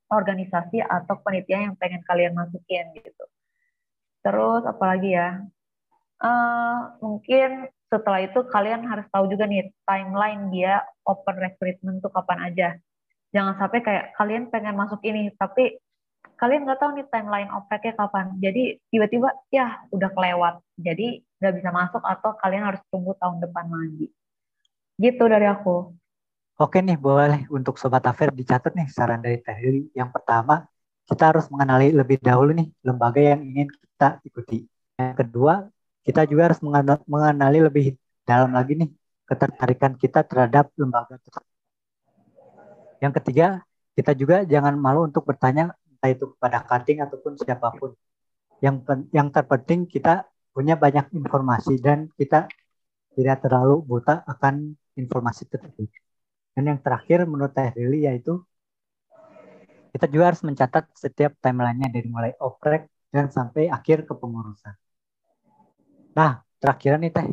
organisasi 0.09 0.79
atau 0.79 1.19
panitia 1.19 1.65
yang 1.69 1.75
pengen 1.75 2.05
kalian 2.05 2.37
masukin 2.37 2.93
gitu. 2.95 3.25
Terus 4.23 4.63
apalagi 4.65 5.17
ya, 5.17 5.43
uh, 6.23 6.97
mungkin 7.03 7.67
setelah 7.89 8.21
itu 8.21 8.39
kalian 8.53 8.85
harus 8.85 9.05
tahu 9.09 9.27
juga 9.27 9.49
nih 9.49 9.73
timeline 9.85 10.53
dia 10.53 10.85
open 11.03 11.35
recruitment 11.41 11.99
tuh 12.05 12.13
kapan 12.13 12.39
aja. 12.53 12.69
Jangan 13.33 13.57
sampai 13.61 13.79
kayak 13.85 14.05
kalian 14.17 14.49
pengen 14.49 14.77
masuk 14.77 15.01
ini 15.05 15.29
tapi 15.37 15.77
kalian 16.39 16.63
nggak 16.63 16.79
tahu 16.79 16.95
nih 16.95 17.07
timeline 17.11 17.51
opreknya 17.51 17.93
kapan. 17.99 18.31
Jadi 18.39 18.79
tiba-tiba 18.87 19.29
ya 19.51 19.83
udah 19.91 20.09
kelewat. 20.15 20.55
Jadi 20.79 21.19
nggak 21.37 21.53
bisa 21.59 21.69
masuk 21.75 22.01
atau 22.03 22.31
kalian 22.39 22.63
harus 22.63 22.81
tunggu 22.87 23.11
tahun 23.19 23.43
depan 23.43 23.67
lagi. 23.67 24.07
Gitu 24.95 25.23
dari 25.27 25.45
aku. 25.51 25.91
Oke 26.59 26.83
nih, 26.83 26.99
boleh 26.99 27.47
untuk 27.51 27.79
Sobat 27.79 28.03
Affair 28.03 28.35
dicatat 28.35 28.75
nih 28.75 28.87
saran 28.91 29.23
dari 29.23 29.39
Teh 29.39 29.55
Yang 29.95 30.09
pertama, 30.11 30.67
kita 31.07 31.31
harus 31.31 31.47
mengenali 31.47 31.95
lebih 31.95 32.19
dahulu 32.19 32.51
nih 32.51 32.67
lembaga 32.83 33.19
yang 33.23 33.39
ingin 33.43 33.67
kita 33.71 34.19
ikuti. 34.27 34.67
Yang 34.99 35.23
kedua, 35.23 35.71
kita 36.03 36.27
juga 36.27 36.51
harus 36.51 36.59
mengenali 37.07 37.59
lebih 37.63 37.95
dalam 38.27 38.51
lagi 38.51 38.75
nih 38.75 38.91
ketertarikan 39.23 39.95
kita 39.95 40.27
terhadap 40.27 40.67
lembaga 40.75 41.15
tersebut. 41.23 41.47
Yang 42.99 43.13
ketiga, 43.23 43.47
kita 43.95 44.11
juga 44.11 44.43
jangan 44.43 44.75
malu 44.75 45.07
untuk 45.07 45.23
bertanya 45.23 45.71
entah 45.99 46.15
itu 46.15 46.31
kepada 46.31 46.63
cutting 46.63 47.03
ataupun 47.03 47.35
siapa 47.35 47.75
pun. 47.75 47.91
Yang 48.63 48.87
yang 49.11 49.27
terpenting 49.35 49.83
kita 49.83 50.23
punya 50.55 50.79
banyak 50.79 51.11
informasi 51.11 51.75
dan 51.83 52.07
kita 52.15 52.47
tidak 53.19 53.37
terlalu 53.43 53.83
buta 53.83 54.23
akan 54.23 54.79
informasi 54.95 55.43
tersebut. 55.51 55.91
Dan 56.55 56.71
yang 56.71 56.79
terakhir 56.79 57.27
menurut 57.27 57.51
Teh 57.51 57.75
Lili 57.75 58.07
yaitu 58.07 58.39
kita 59.91 60.07
juga 60.07 60.31
harus 60.31 60.39
mencatat 60.47 60.87
setiap 60.95 61.35
timelinenya 61.43 61.91
dari 61.91 62.07
mulai 62.07 62.31
oprek 62.39 62.87
dan 63.11 63.27
sampai 63.27 63.67
akhir 63.67 64.07
kepengurusan. 64.07 64.71
Nah, 66.15 66.39
terakhir 66.63 66.95
nih 66.95 67.11
Teh, 67.11 67.27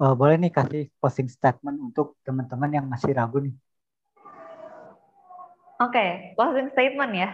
uh, 0.00 0.14
boleh 0.16 0.40
nih 0.40 0.52
kasih 0.54 0.88
posting 0.96 1.28
statement 1.28 1.92
untuk 1.92 2.16
teman-teman 2.24 2.70
yang 2.72 2.86
masih 2.88 3.12
ragu 3.12 3.44
nih. 3.44 3.54
Oke, 5.82 5.98
okay, 5.98 6.10
closing 6.38 6.70
statement 6.70 7.12
ya. 7.12 7.28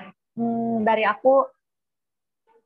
Dari 0.80 1.04
aku 1.04 1.44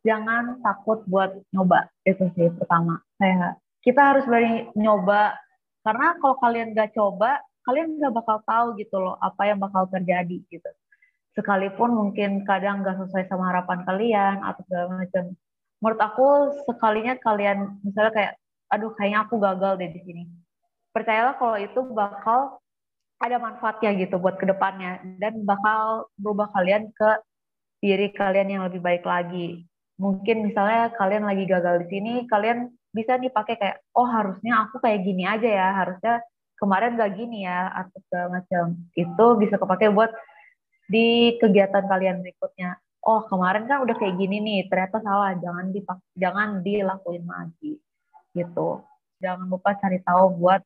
jangan 0.07 0.61
takut 0.63 1.03
buat 1.09 1.35
nyoba. 1.51 1.91
Itu 2.07 2.31
sih 2.35 2.53
pertama. 2.55 3.01
Saya 3.19 3.59
kita 3.83 4.01
harus 4.15 4.25
beri 4.29 4.71
nyoba. 4.79 5.37
Karena 5.85 6.17
kalau 6.17 6.41
kalian 6.41 6.73
gak 6.73 6.97
coba 6.97 7.45
kalian 7.65 7.97
nggak 7.97 8.13
bakal 8.13 8.39
tahu 8.45 8.67
gitu 8.77 8.97
loh 9.01 9.17
apa 9.19 9.49
yang 9.49 9.59
bakal 9.59 9.89
terjadi 9.89 10.39
gitu. 10.53 10.71
Sekalipun 11.35 11.91
mungkin 11.91 12.47
kadang 12.47 12.85
nggak 12.85 13.01
sesuai 13.05 13.27
sama 13.27 13.51
harapan 13.51 13.83
kalian 13.89 14.37
atau 14.45 14.63
segala 14.69 15.03
macam. 15.03 15.25
Menurut 15.83 16.01
aku 16.01 16.27
sekalinya 16.69 17.19
kalian 17.19 17.81
misalnya 17.83 18.13
kayak 18.15 18.33
aduh 18.71 18.93
kayaknya 18.95 19.19
aku 19.27 19.35
gagal 19.41 19.73
deh 19.81 19.91
di 19.91 20.01
sini. 20.05 20.23
Percayalah 20.95 21.35
kalau 21.41 21.57
itu 21.59 21.81
bakal 21.91 22.63
ada 23.19 23.37
manfaatnya 23.41 23.91
gitu 23.99 24.21
buat 24.21 24.39
ke 24.39 24.47
depannya. 24.47 25.03
Dan 25.19 25.43
bakal 25.43 26.07
berubah 26.21 26.53
kalian 26.55 26.93
ke 26.95 27.11
diri 27.85 28.09
kalian 28.17 28.49
yang 28.49 28.63
lebih 28.65 28.81
baik 28.81 29.05
lagi. 29.05 29.69
Mungkin 30.01 30.49
misalnya 30.49 30.89
kalian 30.97 31.29
lagi 31.29 31.45
gagal 31.45 31.85
di 31.85 31.87
sini 31.93 32.13
kalian 32.25 32.73
bisa 32.97 33.21
nih 33.21 33.29
pakai 33.29 33.61
kayak 33.61 33.77
oh 33.93 34.09
harusnya 34.09 34.65
aku 34.65 34.81
kayak 34.81 35.05
gini 35.05 35.29
aja 35.29 35.45
ya 35.45 35.69
harusnya 35.85 36.25
kemarin 36.57 36.97
gak 36.97 37.13
gini 37.13 37.45
ya 37.45 37.69
atau 37.69 37.99
segala 38.09 38.41
macam. 38.41 38.65
Itu 38.97 39.27
bisa 39.37 39.61
kepake 39.61 39.93
buat 39.93 40.17
di 40.89 41.37
kegiatan 41.37 41.85
kalian 41.85 42.25
berikutnya. 42.25 42.81
Oh 43.05 43.29
kemarin 43.29 43.69
kan 43.69 43.85
udah 43.85 44.01
kayak 44.01 44.17
gini 44.17 44.41
nih 44.41 44.61
ternyata 44.73 45.05
salah 45.05 45.37
jangan 45.37 45.69
dipak 45.69 46.01
jangan 46.17 46.65
dilakuin 46.65 47.29
lagi 47.29 47.77
gitu. 48.33 48.81
Jangan 49.21 49.45
lupa 49.45 49.77
cari 49.77 50.01
tahu 50.01 50.41
buat 50.41 50.65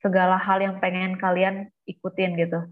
segala 0.00 0.40
hal 0.40 0.64
yang 0.64 0.80
pengen 0.80 1.20
kalian 1.20 1.68
ikutin 1.84 2.32
gitu 2.40 2.64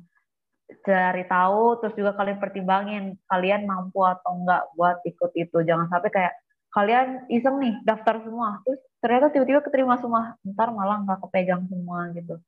cari 0.83 1.25
tahu 1.29 1.79
terus 1.85 1.95
juga 1.95 2.17
kalian 2.17 2.39
pertimbangin 2.41 3.05
kalian 3.29 3.69
mampu 3.69 4.03
atau 4.03 4.41
enggak 4.41 4.63
buat 4.75 4.99
ikut 5.05 5.31
itu. 5.37 5.59
Jangan 5.63 5.87
sampai 5.93 6.11
kayak 6.11 6.35
kalian 6.73 7.29
iseng 7.29 7.61
nih 7.61 7.75
daftar 7.85 8.25
semua. 8.25 8.65
Terus 8.65 8.81
ternyata 9.05 9.27
tiba-tiba 9.29 9.61
keterima 9.61 10.01
semua 10.01 10.41
ntar 10.43 10.73
malah 10.73 11.05
nggak 11.05 11.21
kepegang 11.29 11.69
semua 11.69 12.09
gitu. 12.17 12.41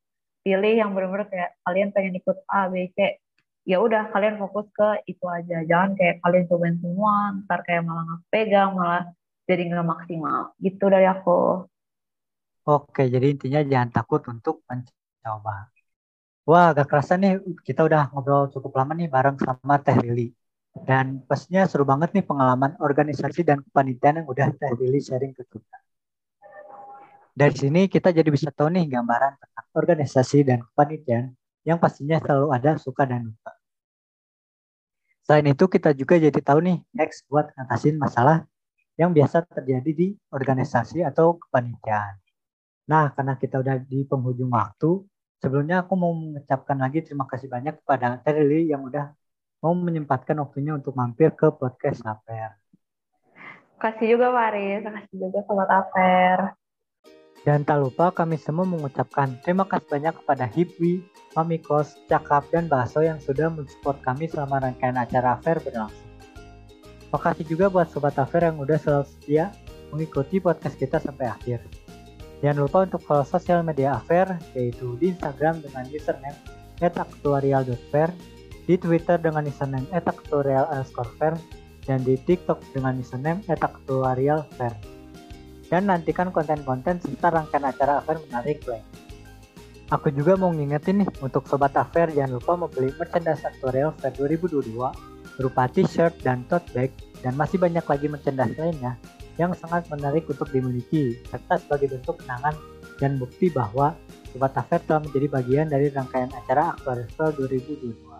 Pilih 0.44 0.74
yang 0.76 0.96
benar-benar 0.96 1.28
kayak 1.28 1.50
kalian 1.64 1.88
pengen 1.92 2.16
ikut 2.20 2.36
A 2.48 2.68
B 2.72 2.88
C. 2.96 3.20
Ya 3.64 3.80
udah 3.80 4.12
kalian 4.12 4.36
fokus 4.36 4.68
ke 4.72 5.04
itu 5.08 5.24
aja. 5.28 5.64
Jangan 5.64 5.96
kayak 5.96 6.20
kalian 6.24 6.44
cobain 6.48 6.76
semua 6.80 7.32
ntar 7.44 7.60
kayak 7.64 7.84
malah 7.84 8.04
nggak 8.08 8.22
pegang 8.32 8.70
malah 8.76 9.04
jadi 9.44 9.62
nggak 9.68 9.88
maksimal. 9.88 10.56
Gitu 10.60 10.84
dari 10.88 11.08
aku. 11.08 11.68
Oke 12.64 13.12
jadi 13.12 13.36
intinya 13.36 13.60
jangan 13.60 13.92
takut 13.92 14.24
untuk 14.32 14.64
mencoba 14.64 15.68
Wah, 16.44 16.76
gak 16.76 16.88
kerasa 16.92 17.16
nih 17.16 17.40
kita 17.64 17.88
udah 17.88 18.12
ngobrol 18.12 18.52
cukup 18.52 18.76
lama 18.76 18.92
nih 18.92 19.08
bareng 19.08 19.40
sama 19.40 19.80
Teh 19.80 19.96
Lili. 19.96 20.28
Dan 20.74 21.24
pastinya 21.24 21.64
seru 21.64 21.88
banget 21.88 22.12
nih 22.12 22.24
pengalaman 22.26 22.76
organisasi 22.76 23.40
dan 23.48 23.64
kepanitiaan 23.64 24.20
yang 24.20 24.28
udah 24.28 24.52
Teh 24.52 24.72
Lili 24.76 25.00
sharing 25.00 25.32
ke 25.32 25.40
kita. 25.48 25.76
Dari 27.34 27.54
sini 27.56 27.88
kita 27.88 28.12
jadi 28.12 28.28
bisa 28.28 28.52
tahu 28.52 28.68
nih 28.76 28.84
gambaran 28.92 29.40
tentang 29.40 29.66
organisasi 29.72 30.38
dan 30.44 30.60
kepanitiaan 30.68 31.32
yang 31.64 31.80
pastinya 31.80 32.20
selalu 32.20 32.52
ada 32.52 32.76
suka 32.76 33.08
dan 33.08 33.24
luka. 33.24 33.52
Selain 35.24 35.48
itu 35.48 35.64
kita 35.64 35.96
juga 35.96 36.20
jadi 36.20 36.40
tahu 36.44 36.60
nih 36.60 36.78
next 36.92 37.24
buat 37.32 37.48
ngatasin 37.56 37.96
masalah 37.96 38.44
yang 39.00 39.16
biasa 39.16 39.48
terjadi 39.48 39.90
di 39.96 40.08
organisasi 40.28 41.00
atau 41.00 41.40
kepanitiaan. 41.40 42.20
Nah, 42.84 43.08
karena 43.16 43.34
kita 43.40 43.64
udah 43.64 43.80
di 43.80 44.04
penghujung 44.04 44.52
waktu, 44.52 45.00
sebelumnya 45.44 45.84
aku 45.84 45.92
mau 45.92 46.16
mengucapkan 46.16 46.80
lagi 46.80 47.04
terima 47.04 47.28
kasih 47.28 47.52
banyak 47.52 47.84
kepada 47.84 48.16
Terli 48.24 48.72
yang 48.72 48.88
udah 48.88 49.12
mau 49.60 49.76
menyempatkan 49.76 50.40
waktunya 50.40 50.72
untuk 50.72 50.96
mampir 50.96 51.36
ke 51.36 51.52
podcast 51.52 52.00
Aper. 52.08 52.56
Kasih 53.76 54.16
juga 54.16 54.32
Waris, 54.32 54.80
kasih 54.80 55.16
juga 55.20 55.44
Sobat 55.44 55.68
Aper. 55.68 56.56
Dan 57.44 57.60
tak 57.60 57.84
lupa 57.84 58.08
kami 58.08 58.40
semua 58.40 58.64
mengucapkan 58.64 59.36
terima 59.44 59.68
kasih 59.68 59.84
banyak 59.92 60.16
kepada 60.24 60.48
Hipwi, 60.48 61.04
Mamikos, 61.36 61.92
Cakap, 62.08 62.48
dan 62.48 62.72
Baso 62.72 63.04
yang 63.04 63.20
sudah 63.20 63.52
mensupport 63.52 64.00
kami 64.00 64.32
selama 64.32 64.64
rangkaian 64.64 64.96
acara 64.96 65.36
Fair 65.44 65.60
berlangsung. 65.60 66.08
Makasih 67.12 67.44
juga 67.44 67.68
buat 67.68 67.92
Sobat 67.92 68.16
Afer 68.16 68.48
yang 68.48 68.56
udah 68.56 68.80
selalu 68.80 69.04
setia 69.12 69.52
mengikuti 69.92 70.40
podcast 70.40 70.80
kita 70.80 70.96
sampai 70.96 71.28
akhir. 71.28 71.83
Jangan 72.42 72.58
lupa 72.58 72.78
untuk 72.86 73.00
follow 73.04 73.26
sosial 73.26 73.62
media 73.62 73.98
Afer, 73.98 74.38
yaitu 74.56 74.98
di 74.98 75.14
Instagram 75.14 75.62
dengan 75.62 75.84
username 75.90 76.38
@aktuarial.fair, 76.82 78.10
di 78.66 78.74
Twitter 78.74 79.16
dengan 79.20 79.46
username 79.46 79.86
@aktuarial_fair, 79.94 81.34
dan 81.84 81.98
di 82.02 82.18
TikTok 82.18 82.58
dengan 82.74 82.98
username 82.98 83.44
@aktuarialfair. 83.46 84.74
Dan 85.70 85.88
nantikan 85.88 86.28
konten-konten 86.34 87.00
serta 87.00 87.32
rangkaian 87.32 87.64
acara 87.64 88.02
Afer 88.02 88.20
menarik 88.28 88.60
lain. 88.68 88.84
Aku 89.92 90.08
juga 90.08 90.34
mau 90.40 90.48
ngingetin 90.48 91.04
nih 91.04 91.08
untuk 91.20 91.44
Sobat 91.44 91.76
Afer 91.76 92.08
jangan 92.08 92.40
lupa 92.40 92.56
membeli 92.56 92.88
merchandise 92.96 93.44
Aktuarial 93.44 93.92
Fair 94.00 94.16
2022 94.16 94.72
berupa 95.36 95.68
t-shirt 95.68 96.14
dan 96.24 96.40
tote 96.48 96.64
bag 96.72 96.90
dan 97.20 97.36
masih 97.36 97.60
banyak 97.60 97.84
lagi 97.84 98.06
merchandise 98.08 98.56
lainnya 98.56 98.96
yang 99.34 99.52
sangat 99.58 99.90
menarik 99.90 100.26
untuk 100.30 100.46
dimiliki, 100.54 101.18
serta 101.26 101.58
sebagai 101.58 101.98
bentuk 101.98 102.22
kenangan 102.22 102.54
dan 103.02 103.18
bukti 103.18 103.50
bahwa 103.50 103.98
Sobat 104.30 104.54
Affair 104.58 104.82
telah 104.82 105.02
menjadi 105.02 105.26
bagian 105.30 105.66
dari 105.70 105.90
rangkaian 105.94 106.30
acara 106.34 106.74
Aquarisol 106.74 107.34
2022. 107.38 108.14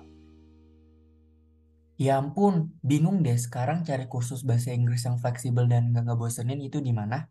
Ya 1.94 2.18
ampun, 2.18 2.74
bingung 2.82 3.22
deh 3.22 3.38
sekarang 3.38 3.86
cari 3.86 4.10
kursus 4.10 4.42
bahasa 4.42 4.74
Inggris 4.74 5.06
yang 5.06 5.14
fleksibel 5.18 5.70
dan 5.70 5.94
gak 5.94 6.10
ngebosenin 6.10 6.58
itu 6.58 6.82
di 6.82 6.90
mana? 6.90 7.30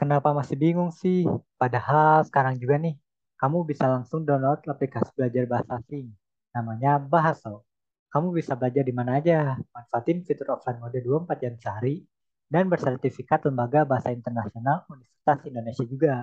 Kenapa 0.00 0.32
masih 0.32 0.56
bingung 0.56 0.88
sih? 0.88 1.28
Padahal 1.60 2.24
sekarang 2.24 2.56
juga 2.56 2.80
nih, 2.80 2.96
kamu 3.36 3.68
bisa 3.68 3.84
langsung 3.84 4.24
download 4.24 4.64
aplikasi 4.64 5.12
belajar 5.12 5.44
bahasa 5.44 5.80
asing. 5.84 6.08
Namanya 6.56 6.96
Bahaso. 6.96 7.68
Kamu 8.08 8.32
bisa 8.32 8.56
belajar 8.56 8.84
di 8.86 8.94
mana 8.96 9.20
aja. 9.20 9.58
Manfaatin 9.74 10.24
fitur 10.24 10.56
offline 10.56 10.80
mode 10.80 11.00
24 11.04 11.44
jam 11.44 11.54
sehari 11.60 12.08
dan 12.54 12.70
bersertifikat 12.70 13.42
Lembaga 13.50 13.82
Bahasa 13.82 14.14
Internasional 14.14 14.86
Universitas 14.86 15.42
Indonesia 15.42 15.82
juga. 15.82 16.14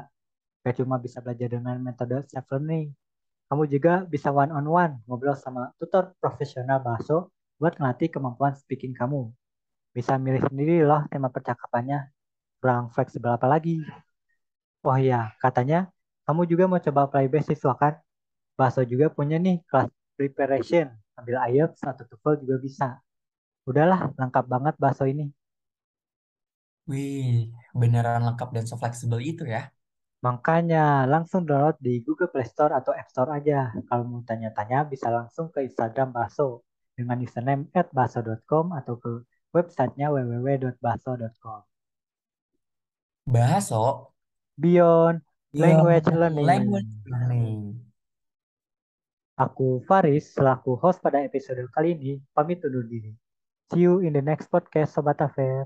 Gak 0.64 0.80
cuma 0.80 0.96
bisa 0.96 1.20
belajar 1.20 1.52
dengan 1.52 1.76
metode 1.84 2.24
self-learning, 2.32 2.96
kamu 3.52 3.68
juga 3.68 4.08
bisa 4.08 4.32
one-on-one 4.32 5.04
ngobrol 5.04 5.36
sama 5.36 5.76
tutor 5.76 6.16
profesional 6.24 6.80
bahasa 6.80 7.28
buat 7.60 7.76
ngelatih 7.76 8.08
kemampuan 8.08 8.56
speaking 8.56 8.96
kamu. 8.96 9.28
Bisa 9.92 10.16
milih 10.16 10.40
sendiri 10.48 10.88
loh 10.88 11.04
tema 11.12 11.28
percakapannya. 11.28 12.08
Kurang 12.64 12.96
fleksibel 12.96 13.36
apa 13.36 13.52
lagi? 13.52 13.84
Oh 14.88 14.96
iya, 14.96 15.36
katanya 15.44 15.92
kamu 16.24 16.48
juga 16.48 16.64
mau 16.72 16.80
coba 16.80 17.12
apply 17.12 17.28
beasiswa 17.28 17.76
kan? 17.76 18.00
Bahasa 18.56 18.88
juga 18.88 19.12
punya 19.12 19.36
nih 19.36 19.60
kelas 19.68 19.92
preparation. 20.16 20.88
Ambil 21.20 21.36
IELTS 21.52 21.84
atau 21.84 22.08
TOEFL 22.08 22.48
juga 22.48 22.56
bisa. 22.56 22.88
Udahlah, 23.68 24.16
lengkap 24.16 24.46
banget 24.48 24.80
bahasa 24.80 25.12
ini. 25.12 25.28
Wih, 26.92 27.48
beneran 27.72 28.28
lengkap 28.28 28.52
dan 28.52 28.68
so 28.68 28.76
fleksibel 28.76 29.24
itu 29.24 29.48
ya. 29.48 29.72
Makanya 30.22 31.08
langsung 31.08 31.48
download 31.48 31.80
di 31.80 32.04
Google 32.04 32.30
Play 32.30 32.46
Store 32.46 32.76
atau 32.76 32.92
App 32.92 33.08
Store 33.10 33.32
aja. 33.32 33.72
Kalau 33.88 34.04
mau 34.04 34.22
tanya-tanya 34.28 34.86
bisa 34.86 35.08
langsung 35.08 35.50
ke 35.50 35.64
Instagram 35.64 36.12
Baso 36.12 36.68
dengan 36.94 37.18
username 37.24 37.72
@baso.com 37.72 38.76
atau 38.76 39.00
ke 39.00 39.24
websitenya 39.56 40.12
www.baso.com. 40.12 41.62
Baso? 43.26 44.14
Beyond 44.60 45.24
Language 45.56 46.08
Learning. 46.12 46.46
Language 46.46 46.94
Learning. 47.08 47.60
Aku 49.42 49.82
Faris 49.90 50.38
selaku 50.38 50.78
host 50.78 51.02
pada 51.02 51.24
episode 51.24 51.66
kali 51.74 51.98
ini 51.98 52.12
pamit 52.36 52.62
undur 52.62 52.86
diri. 52.86 53.16
See 53.74 53.90
you 53.90 54.06
in 54.06 54.14
the 54.14 54.22
next 54.22 54.54
podcast 54.54 54.94
Sobat 54.94 55.18
Affair. 55.18 55.66